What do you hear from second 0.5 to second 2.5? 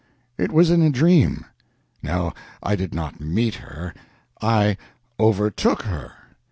was in a dream. No,